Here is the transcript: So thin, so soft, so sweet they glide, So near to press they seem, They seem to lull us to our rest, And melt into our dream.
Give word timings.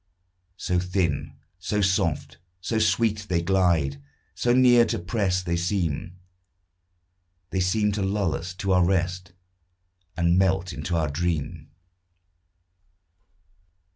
So 0.57 0.79
thin, 0.79 1.35
so 1.59 1.79
soft, 1.79 2.39
so 2.59 2.79
sweet 2.79 3.27
they 3.29 3.43
glide, 3.43 4.01
So 4.33 4.51
near 4.51 4.83
to 4.85 4.97
press 4.97 5.43
they 5.43 5.55
seem, 5.55 6.15
They 7.51 7.59
seem 7.59 7.91
to 7.91 8.01
lull 8.01 8.33
us 8.33 8.55
to 8.55 8.71
our 8.71 8.83
rest, 8.83 9.33
And 10.17 10.39
melt 10.39 10.73
into 10.73 10.95
our 10.95 11.07
dream. 11.11 11.69